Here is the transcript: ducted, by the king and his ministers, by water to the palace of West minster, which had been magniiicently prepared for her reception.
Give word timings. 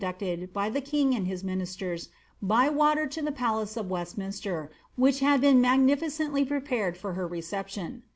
ducted, 0.01 0.51
by 0.51 0.67
the 0.67 0.81
king 0.81 1.13
and 1.13 1.27
his 1.27 1.43
ministers, 1.43 2.09
by 2.41 2.67
water 2.67 3.05
to 3.05 3.21
the 3.21 3.31
palace 3.31 3.77
of 3.77 3.91
West 3.91 4.17
minster, 4.17 4.71
which 4.95 5.19
had 5.19 5.39
been 5.39 5.61
magniiicently 5.61 6.43
prepared 6.47 6.97
for 6.97 7.13
her 7.13 7.27
reception. 7.27 8.01